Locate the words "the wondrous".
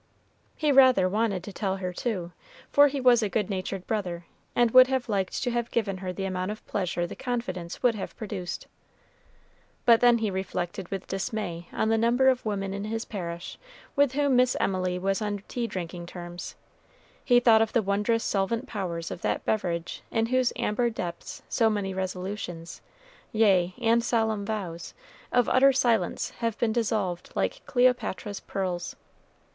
17.71-18.23